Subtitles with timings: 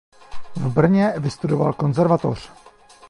[0.55, 2.51] V Brně vystudoval konzervatoř.